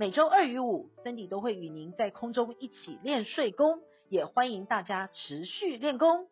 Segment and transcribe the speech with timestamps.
[0.00, 6.26] 每周二与五，Cindy 都会与您在空中一起练睡功，也欢迎大家持续练功。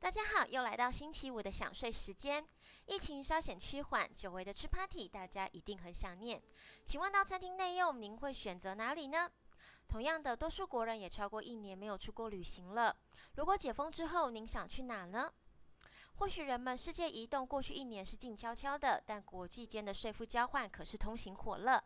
[0.00, 2.44] 大家好，又来到星期五的想睡时间。
[2.88, 6.42] 疫情稍显趋缓，久违的吃 party，大家一定很想念。
[6.84, 9.30] 请问到餐厅内用，您会选择哪里呢？
[9.86, 12.96] 同样的，多数国人也超过一年没有出国旅行了。
[13.36, 15.32] 如果解封之后，您想去哪呢？
[16.16, 21.80] 或许人们世界移动过去一年是静悄悄的，但国际间的税负交换可是通行火热。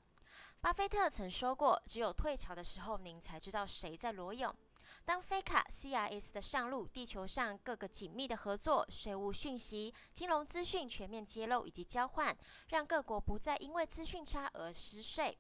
[0.62, 4.54] 巴菲特曾说过：“只有退潮的时候，您才知道谁在裸泳。”
[5.04, 12.34] 当 FATCA CRS 的上路，地球上各个紧密的合作、税务讯息、金融资讯全面揭露以及交换，
[12.68, 15.36] 让各国不再因为资讯差而失税。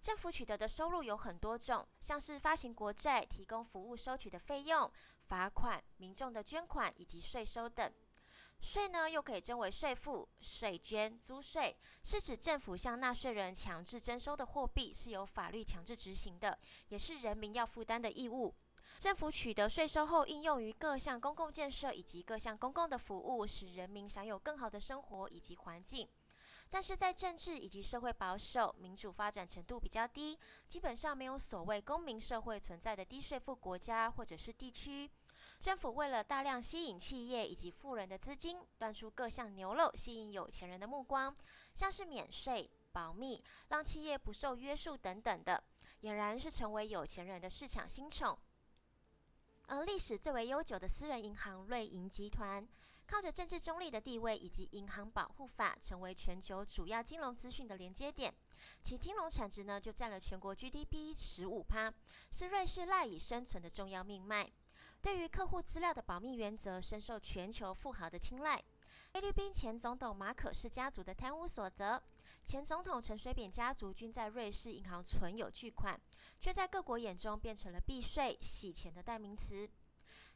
[0.00, 4.90] 政府取得的收入有很多种，像是发行国债、提供服务收取的费用、
[5.22, 7.92] 罚款、民众的捐款以及税收等。
[8.60, 18.54] 税呢，又可以称为税负、税捐、租税，是指政府向纳税人强制征收的货币，是由法律强制执行的，也是人民要负担的义务。
[18.98, 26.08] 政府取得税收后，应用于各项公共建设以及各项公共的服务，使人民享有更好的生活以及环境。
[26.70, 35.08] 但是在政治以及社会保守、民主发展程度比较低，基本上没有所谓公民社会存在的低税负国家或者是地区，
[35.58, 41.36] 政府为了大量吸引企业以及富人的资金，端出各项牛肉吸引有钱人的目光，
[41.74, 45.62] 像是免税、保密、让企业不受约束等等的，
[46.02, 48.38] 俨然是成为有钱人的市场新宠。
[49.66, 52.66] 而历史最为悠久的私人银行瑞银集团，
[53.06, 58.32] 靠着政治中立的地位以及银行保护法，成为全球主要金融资讯的连接点。
[58.82, 61.92] 其金融产值呢，就占了全国 GDP 十五趴，
[62.30, 64.50] 是瑞士赖以生存的重要命脉。
[65.08, 68.62] 对于客户资料的保密原则，深受全球富豪的青睐。
[69.10, 72.02] 菲律宾前总统马可氏家族的贪污所得，
[72.44, 75.98] 前总统陈水扁家族均在瑞士银行存有巨款，
[76.38, 79.66] 却在各国眼中变成了避税、洗钱的代名词。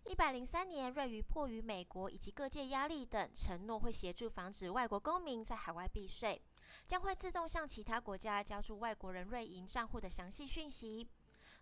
[0.07, 6.41] 一百零三年，瑞银迫于美国以及各界压力等，承诺会协助防止外国公民在海外避税，
[6.87, 11.07] 将会自动向其他国家交出外国人瑞银账户的详细讯息。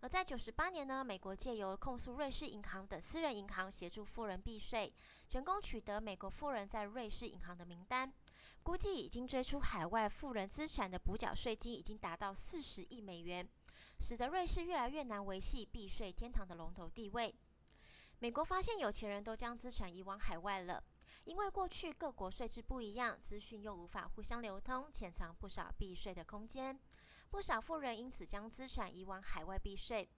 [0.03, 4.91] 而在九十八年呢，美国借由控诉瑞士银行等私人银行协助富人避税，
[5.29, 8.11] 成功取得美国富人在瑞士银行的名单，
[8.63, 13.47] 估计已经追出海外富人资产的补缴税金已经达到四十亿美元，
[13.99, 17.35] 使得瑞士越来越难维系避税天堂的龙头地位。
[18.21, 20.83] 美国发现有钱人都将资产移往海外了，
[21.25, 26.79] 因为过去各国税制不一样，资讯又无法互相流通，潜藏不少避税的空间。
[27.31, 30.09] 不少富人因此将资产移往海外避税。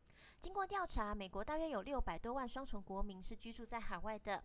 [0.41, 4.43] 经过调查，美国大约有六百多万双重国民是居住在海外的。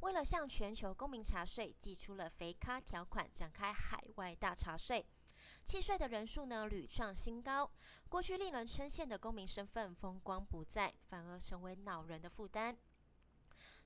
[0.00, 5.04] 为了向全球公民查税，寄出了肥咖条款，展开海外大查税。
[5.64, 7.68] 弃税的人数呢屡创新高。
[8.08, 12.76] 过去令人称羡的公民身份风光不再，反而成为恼人的负担。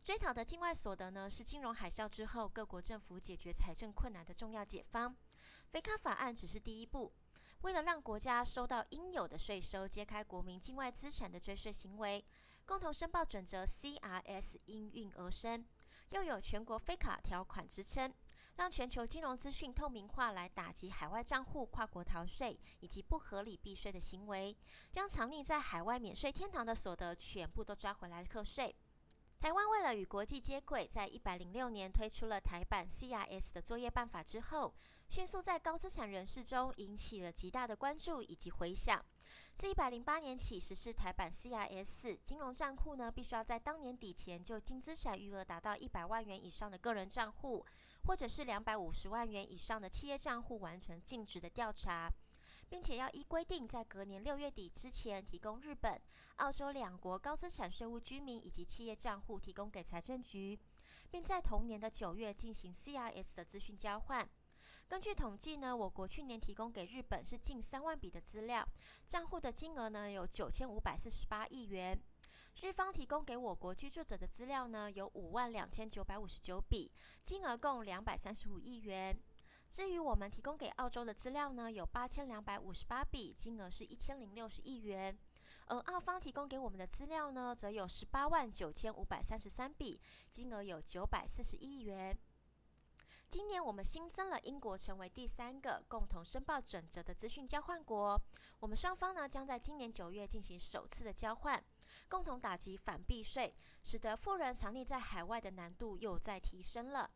[0.03, 5.16] 追讨的境外所得呢，是金融海啸之后各国政府解决财政困难的重要解方。
[5.70, 7.12] 肥咖法案只是第一步，
[7.62, 12.24] 为了让国家收到应有的税收，揭开国民境外资产的追税行为，
[12.64, 15.64] 共同申报准则 CRS 应运而生，
[16.10, 18.12] 又有全国非卡条款之称，
[18.56, 24.56] 让全球金融资讯透明化，来打击海外账户跨国逃税以及不合理避税的行为，
[24.90, 28.74] 将藏匿在海外免税天堂的所得全部都抓回来课税。
[29.38, 34.74] 台湾为了与国际接轨，在一百零六年推出了台版 CRS 的作业办法之后，
[35.08, 39.04] 迅速在高资产人士中引起了极大的关注以及回响。
[39.54, 47.64] 自一百零八年起实施台版 CRS，金融账户呢必须要在当年底前就净资产余额达到一百万元以上的个人账户，
[48.04, 52.12] 或者是两百五十万元以上的企业账户完成尽职的调查。
[52.68, 56.00] 并且要依规定，在隔年六月底之前提供日本、
[56.36, 60.59] 澳洲两国高资产税务居民以及企业账户提供给财政局，
[61.09, 64.28] 并在同年的九月进行 CRS 的资讯交换。
[64.88, 68.65] 根据统计呢，我国去年提供给日本是近三万笔的资料，
[69.06, 71.98] 账户的金额呢有九千五百四十八亿元；
[72.62, 76.92] 日方提供给我国居住者的资料呢有五万两千九百五十九笔，
[77.22, 79.15] 金额共两百三十五亿元。
[79.68, 85.18] 至于我们提供给澳洲的资料呢，有八千两百五十八笔，金额是一千零六十亿元。
[85.66, 90.00] 而澳方提供给我们的资料呢，则有十八万九千五百三十三笔，
[90.30, 92.16] 金额有九百四十一亿元。
[93.28, 98.18] 今年我们新增了英国成为第三个共同申报准则的资讯交换国，
[98.60, 101.62] 我们双方呢将在今年九月进行首次的交换，
[102.08, 107.10] 共同打击反避税，使得富人藏匿在海外的难度又再提升了。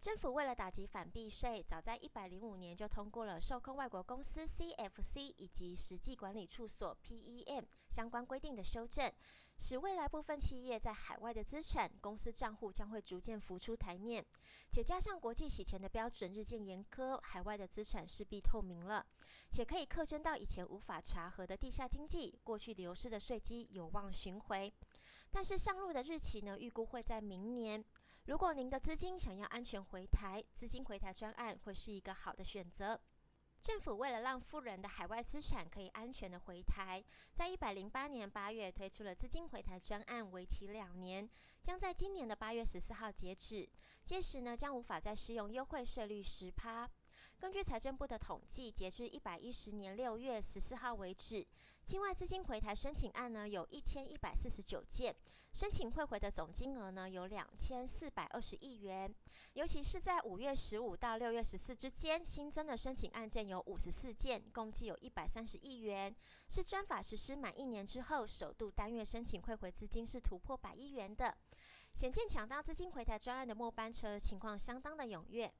[0.00, 9.10] 政府为了打击反避税，早在一百零五年就通过了受控外国公司 （CFC） 以及实际管理处所 （PEM） 相关规定的修正，
[9.56, 14.24] 使未来部分企业在海外的资产、公司账户将会逐渐浮出台面，
[14.70, 19.06] 且加上国际洗钱的标准日渐严苛，海外的资产势必透明了，
[19.50, 24.72] 且可以课征到以前无法查核的地下经济，过去流失的税基有望寻回。
[25.30, 27.84] 但是上路的日期呢，预估会在明年。
[28.26, 33.00] 如果您的资金想要安全回台，资金回台专案会是一个好的选择。
[33.64, 37.02] 政府为了让富人的海外资产可以安全的回台，
[37.32, 41.26] 在一百零八年八月推出了资金回台专案，为期两年，
[41.62, 43.66] 将在今年的八月十四号截止。
[44.04, 46.86] 届时呢，将无法再适用优惠税率十趴。
[47.44, 51.46] 根据财政部的统计，截至一百一十年六月十四号为止，
[51.84, 55.14] 境外资金回台申请案呢有一千一百四十九件，
[55.52, 59.14] 申请汇回的总金额呢有两千四百二十亿元。
[59.52, 66.16] 尤其是在五月十五到六月十四之间，新增的申请案件有五十四件，共计有一百三十亿元，
[66.48, 71.36] 是专法实施满一年之后首度单月申请汇回资金是突破百亿元的，
[71.92, 75.52] 显见抢到资金回台专案的末班车情况相当的踊跃。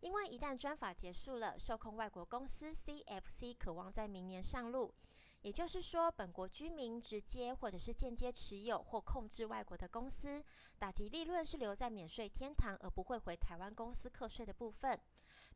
[0.00, 4.94] 因为一旦专法结束了，受控外国公司 CFC 可望在明年上路。
[5.42, 10.42] 也就是说，本国居民直接或者是间接持有或控制外国的公司，
[10.78, 15.00] 打击利润是留在免税天堂，而不会回台湾公司课税的部分。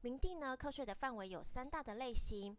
[0.02, 2.56] 明定呢，课税的范围有三大的类型。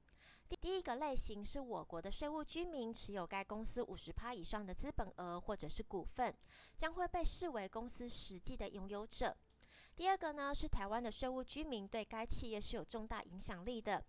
[0.50, 6.36] 第一个类型是我国的税务居民持有该公司五十趴以上的资本额或者是股份，
[6.75, 9.38] 将会被视为公司实际的拥有者。
[10.01, 14.03] 第二个呢，是台湾的税务居民对该企业是有重大影响力的。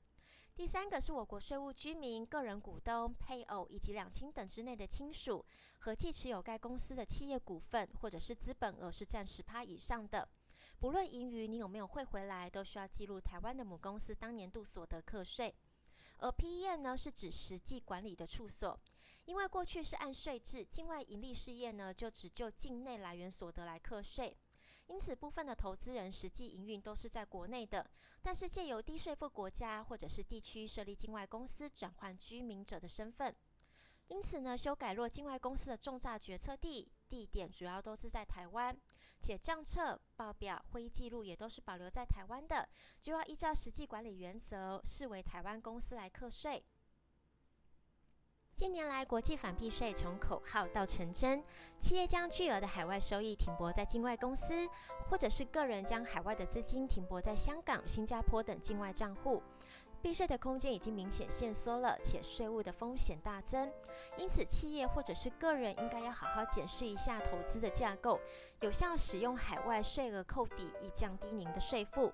[0.55, 5.45] 第三个是我国税务居民、个人股东、配偶以及两亲等之内的亲属，
[5.81, 10.27] 合计持有该公司的企业股份或者是资本额是占十趴以上的。
[10.79, 15.55] 不论盈余你有没有汇回来，都需要记录台湾的母公司当年度所得课税。
[16.21, 18.81] 而 PEM 呢，是指实际管理的处所，
[19.27, 24.35] 因为过去是按税制，境外盈利事业呢就只就境内来源所得来课税。
[24.87, 27.91] 因此，部分的投资人实际营运都是在国内的，
[28.21, 33.35] 但是借由低税负国家或者是地区设立境外公司，转换居民者的身份。
[34.09, 38.77] 因此呢，修改若境外公司的重大决策地地点主要都是在台湾，
[39.21, 42.69] 且账册、报表、会议记录也都是保留在台湾的，
[43.01, 46.63] 就要依照实际管理原则，视为台湾公司来课税。
[48.55, 51.43] 近年来，国际反避税从口号到成真，
[51.81, 54.69] 企业将巨额的海外收益停泊在境外公司，
[55.11, 59.43] 或者是个人将海外的资金停泊在香港、新加坡等境外账户，
[60.01, 63.69] 避税的空间已经明显限缩了，且税务的风险大增。
[64.17, 68.21] 因此，企业或者是个人应该要好好检视一下投资的架构，
[68.61, 72.13] 有效使用海外税额扣抵，以降低您的税负。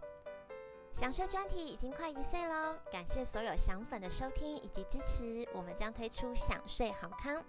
[0.93, 7.41] 享税专题已经快一岁喽，感谢所有享粉的收听以及支持，我们将推出享税好康，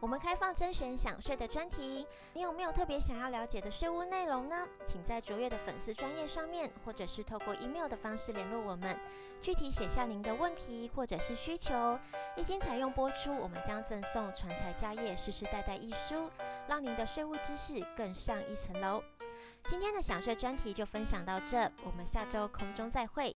[0.00, 4.66] 我们开放甄选享税的专题，你有没有特别想要了解的税务内容呢？
[4.84, 8.98] 请在卓越的粉丝专页上面，或者是透过 email 的方式联络我们，
[9.40, 11.96] 具体写下您的问题或者是需求，
[12.36, 16.28] 一经采用播出，我们将赠送传财家业世世代代一书，
[16.66, 19.04] 让您的税务知识更上一层楼。
[19.66, 23.37] 今天的想睡专题就分享到这，我们下周空中再会。